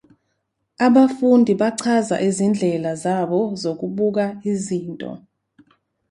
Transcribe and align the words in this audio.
Abafundi 0.87 1.51
bachaza 1.61 2.15
izindlela 2.27 2.91
zabo 3.03 3.39
zokubuka 3.61 4.25
izinto. 4.51 5.09